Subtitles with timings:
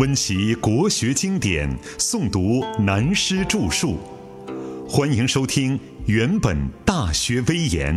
[0.00, 3.98] 温习国学经典，诵读南师著述。
[4.88, 6.56] 欢迎收听《原本
[6.86, 7.94] 大学威严》，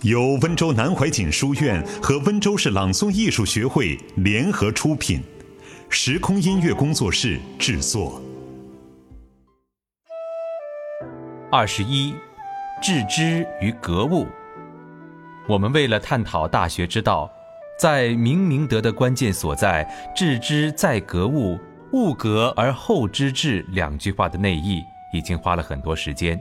[0.00, 5.22] 由温州南怀瑾书院和温州市朗诵艺术学会联合出品，
[5.90, 8.18] 时空音乐工作室制作。
[11.50, 12.14] 二十一，
[12.82, 14.26] 致知于格物。
[15.46, 17.30] 我们为了探讨大学之道。
[17.82, 21.58] 在明明德的关键所在“致知在格物，
[21.90, 24.80] 物格而后知至”两句话的内意，
[25.12, 26.40] 已经花了很多时间。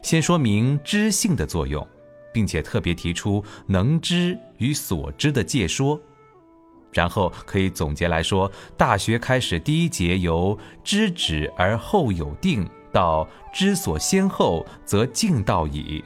[0.00, 1.86] 先说明知性的作用，
[2.32, 6.00] 并且特别提出能知与所知的界说，
[6.94, 16.02] 然后可以总结来说，《大学》开始第一节由“知止而后有定”到“知所先后，则静道矣”，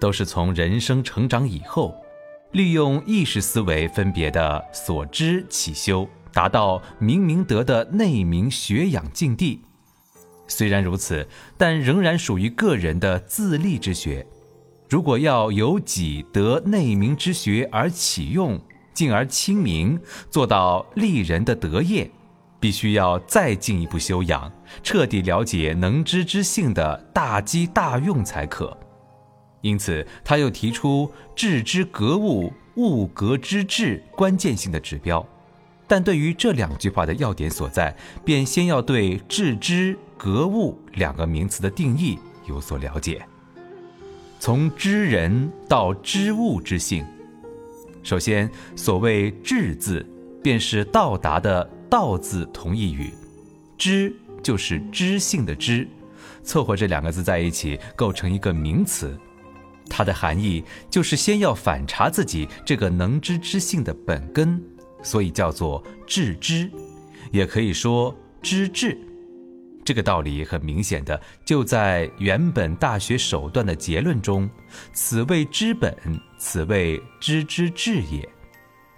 [0.00, 1.94] 都是从人生成长以后。
[2.52, 9.60] 利用意识思维分别的所知起修，达到明明德的内明学养境地。
[10.48, 14.26] 虽然如此，但仍然属于个人的自立之学。
[14.88, 18.60] 如果要由己得内明之学而启用，
[18.92, 22.10] 进而亲明，做到利人的德业，
[22.58, 28.76] 必须要再进一步修养，彻底了解能知之性的大机大用才可。
[29.62, 35.26] 因此，他又提出“致之格物，物格之致”关键性的指标。
[35.86, 37.94] 但对于这两句话的要点所在，
[38.24, 43.20] 便先要对“致之格物”两个名词的定义有所了解。
[44.38, 47.04] 从知人到知物之性，
[48.02, 50.06] 首先，所谓“致”字，
[50.42, 53.12] 便是到达的“到”字同义语
[53.76, 55.86] ，“知”就是知性的“知”，
[56.42, 59.18] 凑合这两个字在一起，构成一个名词。
[59.90, 64.62] 它的含义就是先要反查自己这个能知之性的本根，
[65.02, 66.70] 所以叫做致知，
[67.32, 68.96] 也可以说知至。
[69.84, 74.48] 这个道理很明显的就在原本大学首段的结论中
[74.94, 75.94] ：“此谓知本，
[76.38, 78.26] 此谓知之至也。”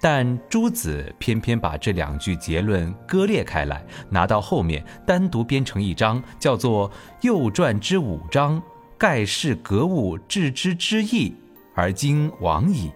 [0.03, 6.91] 但朱子偏偏把这两句结论割裂开来，拿到后面单独编成一章，叫做
[7.21, 8.61] 《右传》之五章。
[9.03, 11.35] 盖世格物致知之意，
[11.75, 12.93] 而今亡矣。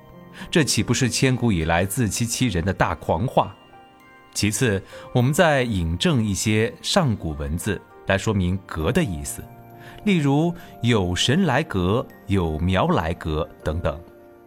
[0.48, 3.52] 这岂不是千古以来自欺欺人的大狂话？
[4.32, 4.80] 其次，
[5.12, 9.42] 我们再引证一些上古文字来说明“格”的意思，
[10.04, 14.00] 例如“有神来格”“有苗来格”等等，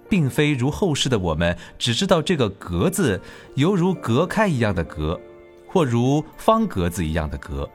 [0.09, 3.21] 并非如后世的我们只知道这个“格”字
[3.55, 5.19] 犹如隔开一样的“格”，
[5.67, 7.69] 或如方格子一样的“格”。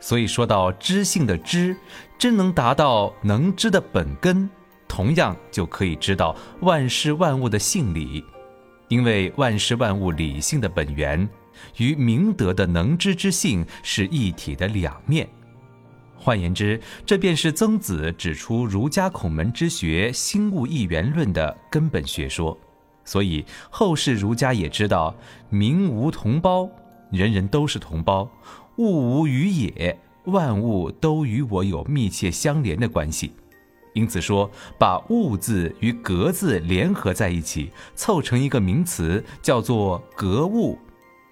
[0.00, 1.76] 所以说到知性的知，
[2.18, 4.48] 真能达到能知的本根，
[4.86, 8.24] 同样就可以知道万事万物的性理，
[8.88, 11.28] 因为万事万物理性的本源
[11.76, 15.28] 与明德的能知之性是一体的两面。
[16.16, 22.56] 换言之，这便是曾子指出儒家孔门之学心物一元论的根本学说。
[23.04, 25.14] 所以后世儒家也知道，
[25.48, 26.68] 民无同胞，
[27.10, 28.28] 人人都是同胞。
[28.78, 33.32] 物无与也，万物都与我有密切相连的关系。
[33.92, 40.78] 因此说，把“物”字与“格”字联合在一起，凑成一个名词，叫做“格物”，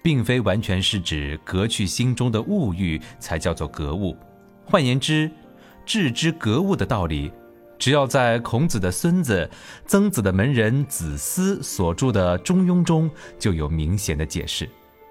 [0.03, 4.17] 并非完全是指格去心中的物欲才叫做格物。
[4.65, 5.31] 换言之，
[5.85, 7.31] 致知格物的道理，
[7.79, 9.49] 只要在孔子的孙子、
[9.85, 13.09] 曾子的门人子思所著的《中庸》中，
[13.39, 14.67] 就有明显的解释。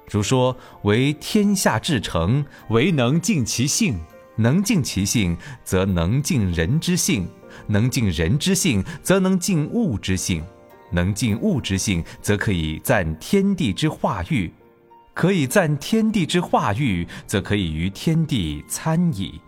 [0.09, 3.95] 如说为天下至诚，唯能尽其性；
[4.37, 7.25] 能尽其性，则能尽人之性；
[7.67, 10.41] 能尽人之性，则能尽物之性；
[10.93, 14.49] 能尽物之性，则可以赞天地之化育；
[15.13, 19.41] 可以赞天地之化育，则可以于天地参矣。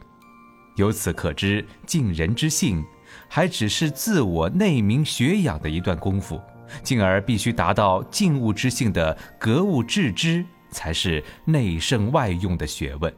[0.77, 2.85] 由此可知，尽人之性，
[3.29, 6.41] 还只是自我内明学养的一段功夫。
[6.83, 13.13] 进而必须达到静物之性的格物致知，才是内圣外用的学问。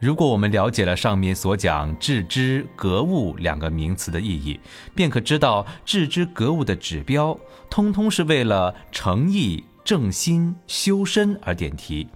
[0.00, 4.60] 如果我们了解了上面所讲致知格物两个名词的意义，
[4.94, 7.38] 便可知道致知格物的指标，
[7.70, 12.06] 通通是为了诚意正心修身而点题。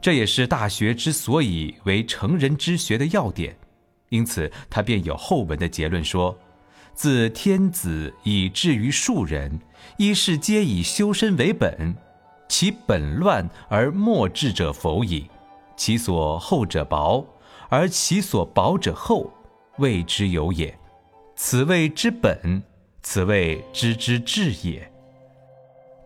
[0.00, 3.56] 这也是大学之所以为成人之学的要点。
[4.10, 6.38] 因此，他便有后文的结论说。
[6.94, 9.60] 自天子以至于庶人，
[9.96, 11.94] 一是皆以修身为本，
[12.48, 15.28] 其本乱而末治者否矣。
[15.76, 17.26] 其所厚者薄，
[17.68, 19.28] 而其所薄者厚，
[19.78, 20.72] 谓之有也。
[21.34, 22.62] 此谓之本，
[23.02, 24.88] 此谓知之至也。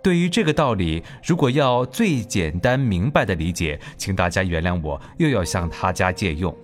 [0.02, 6.56] 对于这个道理，如果要最简单明白的理解，请大家原谅我，又要向他家借用。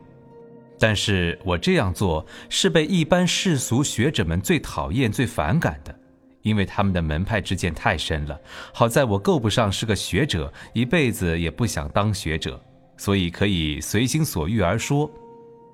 [0.87, 5.99] 但是我这样做是被一般世俗学者们最讨厌、最反感的，
[6.43, 8.39] 因为他们的门派之见太深了。
[8.71, 12.63] 好在我够不上是个学者，一辈子也不想当学者，
[12.99, 15.11] 所以可以随心所欲而说。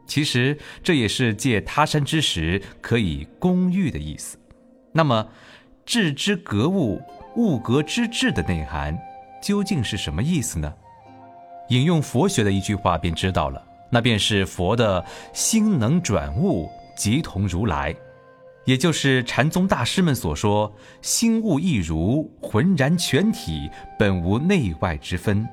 [0.06, 4.38] 其实这也是借他山之石可以攻玉的意思。
[4.92, 5.28] 那么，
[5.84, 7.02] 致之格物，
[7.34, 8.96] 物格之致的内涵
[9.42, 10.72] 究竟是什么意思呢？
[11.70, 13.60] 引用佛学的一句话便知道了。
[13.90, 17.94] 那便是佛的心能转物，即同如来，
[18.64, 20.72] 也就是禅宗大师们所说
[21.02, 25.46] “心物一如，浑然全体，本无内外之分”。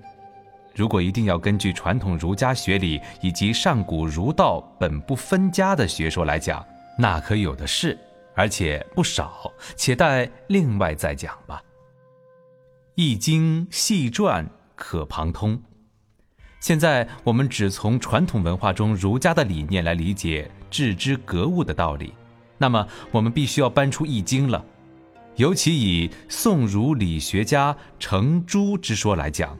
[0.75, 6.63] 如果一定要根据传统儒家学理以及上古儒道本不分家的学说来讲，
[6.99, 7.97] 那可有的是，
[8.35, 11.59] 而且不少，且待另外再讲吧。
[12.93, 15.59] 《易经》细传可旁通。
[16.59, 22.13] 现在我们只从传统文化中儒家的理念来理解致知格物的道理，
[22.57, 24.63] 那么我们必须要搬出《易经》了。
[25.35, 29.55] 尤其以宋儒理学家程朱之说来讲，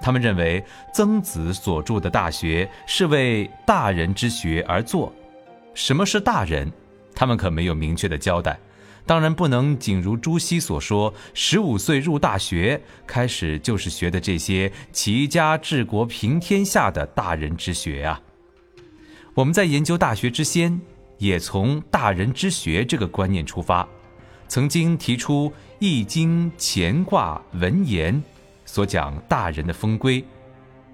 [0.00, 0.64] 他们认为
[0.94, 5.12] 曾子所著的《大学》是为大人之学而作。
[5.74, 6.72] 什么是大人？
[7.14, 8.58] 他们可没有明确的交代。
[9.06, 18.20] 当然不能仅如朱熹所说，十五岁入大学，开始就是学的这些齐家治国平天下的大人之学啊。
[19.32, 20.80] 我们在研究大学之先，
[21.18, 23.86] 也从大人之学这个观念出发，
[24.48, 28.20] 曾经提出《易经》乾卦文言
[28.64, 30.24] 所讲大人的风规，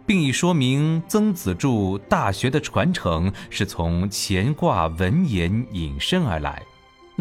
[0.04, 6.62] 并已说明曾子著大学的传承是从乾卦文言引申而来。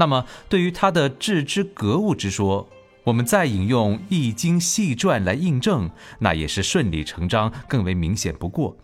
[0.01, 2.67] 那么，对于他的致知格物之说，
[3.03, 5.87] 我们再引用《易经》细传来印证，
[6.17, 8.75] 那也是顺理成章，更为明显不过。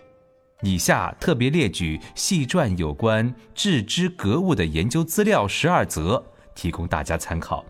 [0.62, 6.24] 以下特别列举细传有关致知格物的研究资料十二则，
[6.54, 7.66] 提供大家参考。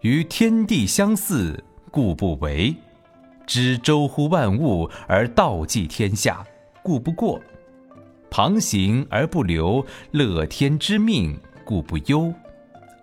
[0.00, 2.74] 与天地相似，故不为；
[3.46, 6.44] 知周乎万物而道济天下，
[6.82, 7.40] 故不过；
[8.28, 11.38] 旁行而不流，乐天之命。
[11.64, 12.32] 故不忧，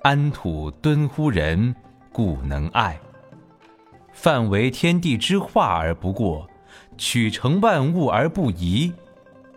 [0.04, 1.76] 安土敦乎人，
[2.12, 3.00] 故能爱。
[4.14, 6.48] 范为天地之化而不过，
[6.96, 8.94] 取成万物而不移，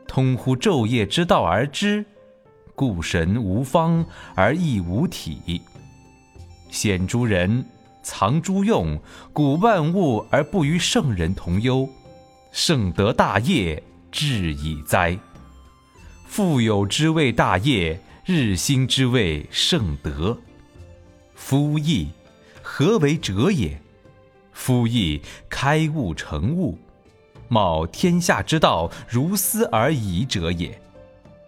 [0.09, 2.05] 通乎昼夜之道而知，
[2.75, 4.05] 故神无方
[4.35, 5.61] 而亦无体。
[6.71, 7.62] 显诸人，
[8.03, 8.99] 藏诸用，
[9.35, 11.87] 古万物而不与圣人同忧，
[12.53, 15.19] 圣德大业，至矣哉！
[16.27, 18.00] 富有之谓大业。
[18.26, 20.38] 日新之谓圣德。
[21.35, 22.09] 夫义，
[22.62, 23.79] 何为者也？
[24.50, 26.79] 夫义，开悟成物，
[27.49, 30.81] 冒天下之道，如斯而已者也。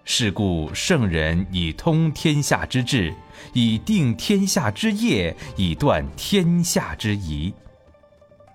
[0.04, 3.14] 是故圣人以通天下之治，
[3.54, 7.54] 以定天下之业，以断天下之疑。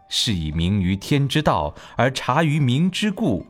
[0.09, 3.43] 是以明于天之道，而察于民之故，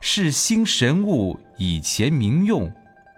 [0.00, 2.68] 是兴神物以前民用。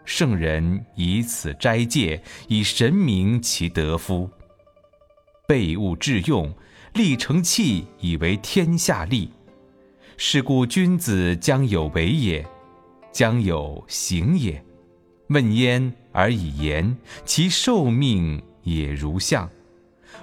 [0.08, 4.30] 圣人以此斋戒，以神明其德夫。
[5.46, 6.50] 备物致用，
[6.94, 9.30] 立成器以为天下利。
[10.16, 12.42] 是故君子将有为也，
[13.12, 14.64] 将有行也。
[15.28, 16.96] 问焉而以言，
[17.26, 19.46] 其寿命也如象。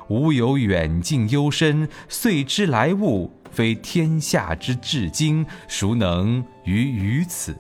[0.08, 7.56] 吾有远近幽深，遂知来物，非天下之至精，孰能于于此？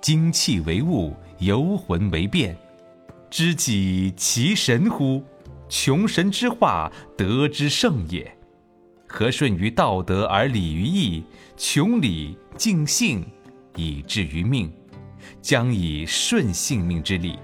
[0.00, 2.56] 精气为物，游魂为变，
[3.28, 5.22] 知己其神乎？
[5.68, 8.30] 穷神之化，德之盛也。
[9.06, 11.22] 和顺于道德而礼于义，
[11.56, 13.24] 穷理尽性
[13.76, 14.72] 以至于命，
[15.42, 17.38] 将以顺性命之理。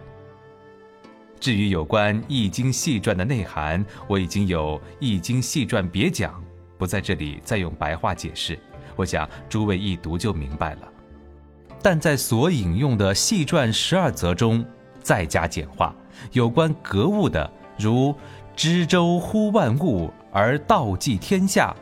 [1.39, 6.43] 至于有关《易经》细传的内涵，我已经有《易经》细传别讲，
[6.79, 8.59] 不在这里再用白话解释。
[8.97, 10.93] 我想诸位一读就明白了。
[11.89, 14.67] 但在所引用的细传十二则中，
[15.05, 15.95] 再加简化
[16.33, 18.13] 有关格物的，如
[18.57, 21.73] 知周乎万物而道济天下，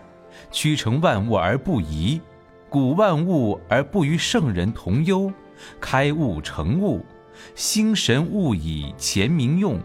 [0.51, 2.21] 屈成万物而不移，
[2.69, 5.33] 古万物而不与圣人同忧，
[5.81, 7.03] 开物成物，
[7.55, 9.81] 兴神物以前民用，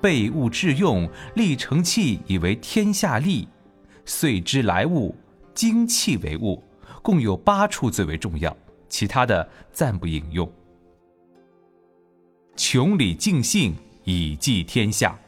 [0.00, 3.46] 备物致用，立成器以为天下利，
[4.04, 5.14] 遂知来物，
[5.54, 6.60] 精气为物，
[7.02, 8.56] 共有八处最为重要。
[8.94, 10.48] 其他的暂不引用。
[12.54, 13.74] 穷理尽性
[14.04, 15.18] 以济天下，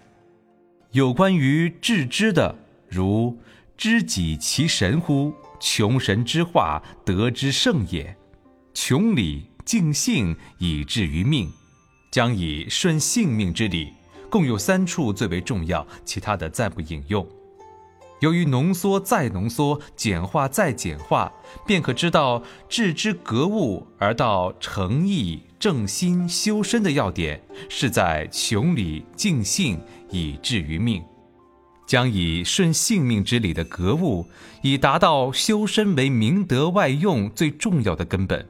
[0.92, 2.54] 有关于致知的，
[2.88, 3.36] 如
[3.76, 5.34] 知己其神乎？
[5.58, 8.16] 穷神之化，得之圣也。
[8.72, 11.50] 穷理尽性，以至于命，
[12.12, 13.92] 将以顺性命之理。
[14.30, 17.26] 共有三处最为重要，其他的暂不引用。
[18.20, 21.30] 由于浓缩再浓缩，简化再简化，
[21.66, 29.78] 便可知道致知格物而到诚意正心修身的要点，是在穷理尽性，
[30.10, 31.02] 以至于命，
[31.86, 34.26] 将以顺性命之理的格物，
[34.62, 38.46] 以达到修身为明德外用最重要的根本。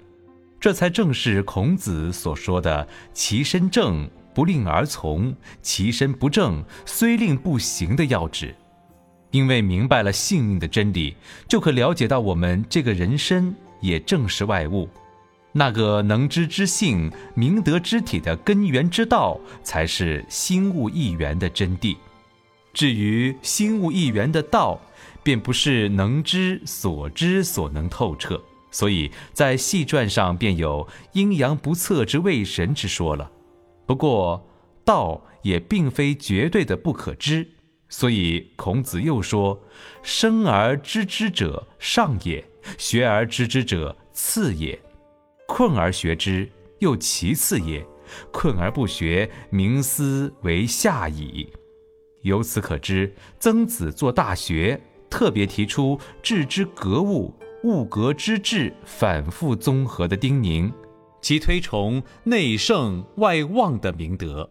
[0.61, 8.55] 这才正是孔子所说的“其身正，不令而从；其身不正，虽令不行”的要旨。
[9.31, 11.15] 因为明白了性命的真理，
[11.49, 14.89] 就可了解到我们这个人身也正是外物，
[15.53, 21.97] 那个能知之性、明德之体的根源之道，才是心物一元的真谛。
[22.73, 24.81] 至于心物一元的道，
[25.23, 28.41] 便不是能知所知所能透彻，
[28.71, 33.31] 所以在细传上便有阴阳不测之谓神之说了。
[33.87, 34.47] 不过，
[34.85, 37.49] 道也并非绝对的不可知。
[37.89, 39.61] 所以孔子又说
[40.03, 42.45] ：“生而知之者上也，
[42.79, 44.79] 学而知之者次也，
[45.47, 46.51] 困而学之
[46.81, 47.87] 又其次也，
[48.33, 51.49] 困而不学，冥思为下矣。”
[52.23, 60.73] 由此可知，曾子做《大学》特别提出“致之格物，物格之治”反复综合的叮咛，
[61.23, 64.51] 其推崇内圣外望的明德。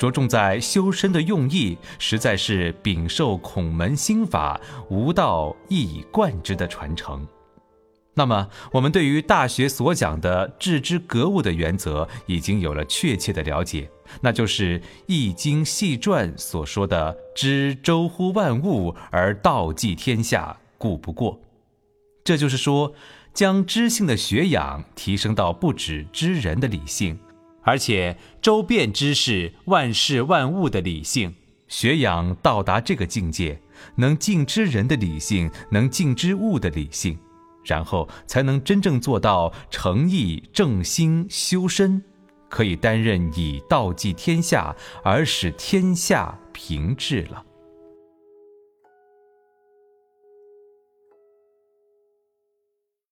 [0.00, 7.28] 着重在修身的用意，实在是秉受孔门心法，无道一以贯之的传承。
[8.14, 13.90] 那么，我们对于《大学》所讲的致知格物的原则，已经有了确切的了解，
[14.22, 21.38] 那就是《易经》细传所说的“知周乎万物，而道济天下，故不过”。
[22.24, 22.94] 这就是说，
[23.34, 27.18] 将知性的学养提升到不止知人的理性。
[27.62, 31.34] 而且周遍知识万事万物的理性
[31.68, 33.60] 学养到达这个境界，
[33.96, 37.18] 能尽知人的理性，能尽知物的理性，
[37.64, 42.02] 然后才能真正做到诚意正心修身，
[42.48, 44.74] 可以担任以道济天下
[45.04, 47.44] 而使天下平治了。